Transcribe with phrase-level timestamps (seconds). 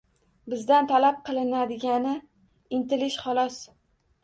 [0.53, 2.15] Bizdan talab qilinadigani–
[2.81, 3.63] intilish, xolos